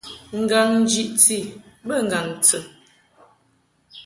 [0.39, 1.37] Ngaŋ jiʼti
[1.87, 2.63] bə ŋgaŋ tɨn.